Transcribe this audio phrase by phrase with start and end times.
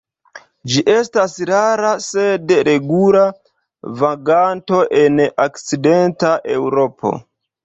[0.69, 3.21] Ĝi estas rara sed regula
[4.01, 7.15] vaganto en okcidenta Eŭropo.